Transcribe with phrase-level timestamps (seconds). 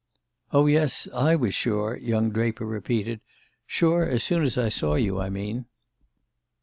[0.51, 3.21] "Oh, yes: I was sure," young Draper repeated.
[3.67, 5.65] "Sure as soon as I saw you, I mean."